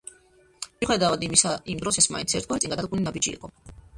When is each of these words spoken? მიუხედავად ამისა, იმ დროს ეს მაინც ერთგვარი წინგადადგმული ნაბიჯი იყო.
მიუხედავად 0.77 1.25
ამისა, 1.27 1.51
იმ 1.75 1.83
დროს 1.85 2.01
ეს 2.03 2.09
მაინც 2.15 2.35
ერთგვარი 2.39 2.63
წინგადადგმული 2.65 3.05
ნაბიჯი 3.09 3.37
იყო. 3.37 3.55